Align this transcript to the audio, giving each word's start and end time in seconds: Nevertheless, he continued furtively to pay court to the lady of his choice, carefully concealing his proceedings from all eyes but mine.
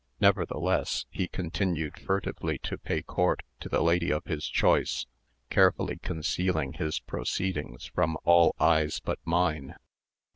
Nevertheless, 0.19 1.05
he 1.11 1.27
continued 1.27 1.99
furtively 1.99 2.57
to 2.63 2.79
pay 2.79 3.03
court 3.03 3.43
to 3.59 3.69
the 3.69 3.83
lady 3.83 4.09
of 4.11 4.25
his 4.25 4.47
choice, 4.47 5.05
carefully 5.51 5.97
concealing 5.99 6.73
his 6.73 6.97
proceedings 6.99 7.85
from 7.85 8.17
all 8.23 8.55
eyes 8.59 8.99
but 8.99 9.19
mine. 9.25 9.75